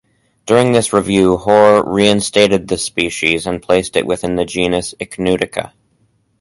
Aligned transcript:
During 0.47 0.71
this 0.71 0.93
review 0.93 1.37
Hoare 1.37 1.83
reinstated 1.87 2.67
this 2.67 2.83
species 2.83 3.45
and 3.45 3.61
placed 3.61 3.95
it 3.95 4.07
within 4.07 4.33
the 4.35 4.45
genus 4.45 4.95
"Ichneutica". 4.99 5.73